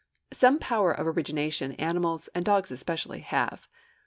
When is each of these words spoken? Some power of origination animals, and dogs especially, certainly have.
Some 0.33 0.57
power 0.57 0.91
of 0.91 1.05
origination 1.05 1.73
animals, 1.73 2.27
and 2.29 2.43
dogs 2.43 2.71
especially, 2.71 3.19
certainly 3.19 3.19
have. 3.27 3.67